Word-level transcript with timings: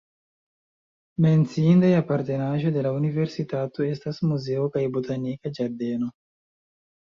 Menciinda 1.25 1.91
apartenaĵo 1.97 2.73
de 2.79 2.87
la 2.87 2.95
universitato 3.01 3.87
estas 3.91 4.23
muzeo 4.33 4.67
kaj 4.79 4.85
botanika 4.99 5.55
ĝardeno. 5.61 6.13